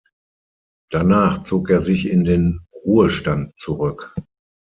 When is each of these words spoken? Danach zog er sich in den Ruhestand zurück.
Danach 0.89 1.43
zog 1.43 1.69
er 1.69 1.79
sich 1.79 2.09
in 2.09 2.23
den 2.25 2.61
Ruhestand 2.83 3.53
zurück. 3.55 4.15